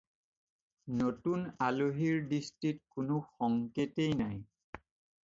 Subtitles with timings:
[1.01, 4.41] নতুন আলহিৰ দৃষ্টিত কোনো সংকেতেই নাই।